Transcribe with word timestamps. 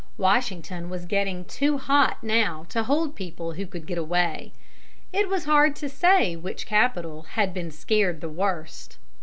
Washington 0.17 0.89
was 0.89 1.05
getting 1.05 1.45
too 1.45 1.77
hot 1.77 2.23
now 2.23 2.65
to 2.69 2.81
hold 2.81 3.15
people 3.15 3.51
who 3.51 3.67
could 3.67 3.85
get 3.85 3.99
away. 3.99 4.51
It 5.13 5.29
was 5.29 5.45
hard 5.45 5.75
to 5.75 5.87
say 5.87 6.35
which 6.35 6.65
capital 6.65 7.21
had 7.37 7.53
been 7.53 7.69
scared 7.69 8.19
the 8.19 8.27
worst. 8.27 8.97